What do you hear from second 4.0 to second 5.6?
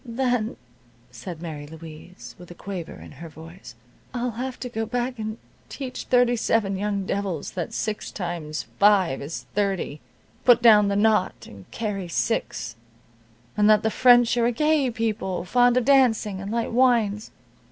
"I'll have to go back and